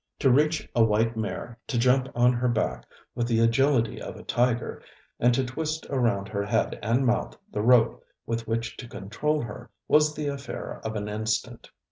To 0.17 0.31
reach 0.31 0.67
a 0.75 0.83
white 0.83 1.15
mare, 1.15 1.59
to 1.67 1.77
jump 1.77 2.07
on 2.15 2.33
her 2.33 2.47
back 2.47 2.87
with 3.13 3.27
the 3.27 3.39
agility 3.39 4.01
of 4.01 4.15
a 4.15 4.23
tiger, 4.23 4.81
and 5.19 5.31
to 5.35 5.45
twist 5.45 5.85
around 5.91 6.27
her 6.29 6.43
head 6.43 6.79
and 6.81 7.05
mouth 7.05 7.37
the 7.51 7.61
rope 7.61 8.03
with 8.25 8.47
which 8.47 8.77
to 8.77 8.87
control 8.87 9.43
her, 9.43 9.69
was 9.87 10.15
the 10.15 10.25
affair 10.25 10.81
of 10.83 10.95
an 10.95 11.07
instant. 11.07 11.69